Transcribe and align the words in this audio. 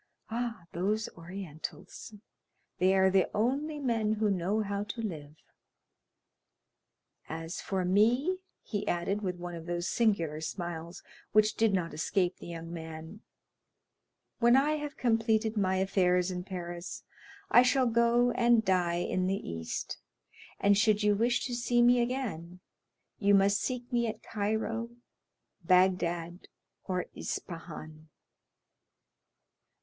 Ah, 0.31 0.63
those 0.71 1.07
Orientals; 1.09 2.15
they 2.79 2.95
are 2.95 3.11
the 3.11 3.29
only 3.35 3.77
men 3.79 4.13
who 4.13 4.31
know 4.31 4.61
how 4.61 4.83
to 4.83 4.99
live. 4.99 5.35
As 7.29 7.61
for 7.61 7.85
me," 7.85 8.37
he 8.63 8.87
added, 8.87 9.21
with 9.21 9.35
one 9.37 9.53
of 9.53 9.67
those 9.67 9.87
singular 9.87 10.41
smiles 10.41 11.03
which 11.33 11.53
did 11.53 11.71
not 11.71 11.93
escape 11.93 12.37
the 12.37 12.47
young 12.47 12.73
man, 12.73 13.21
"when 14.39 14.55
I 14.55 14.77
have 14.77 14.97
completed 14.97 15.55
my 15.55 15.75
affairs 15.75 16.31
in 16.31 16.45
Paris, 16.45 17.03
I 17.51 17.61
shall 17.61 17.85
go 17.85 18.31
and 18.31 18.65
die 18.65 19.03
in 19.07 19.27
the 19.27 19.37
East; 19.47 19.99
and 20.59 20.75
should 20.75 21.03
you 21.03 21.13
wish 21.15 21.45
to 21.45 21.53
see 21.53 21.83
me 21.83 21.99
again, 22.01 22.59
you 23.19 23.35
must 23.35 23.61
seek 23.61 23.93
me 23.93 24.07
at 24.07 24.23
Cairo, 24.23 24.89
Bagdad, 25.63 26.47
or 26.85 27.05
Ispahan." 27.15 28.09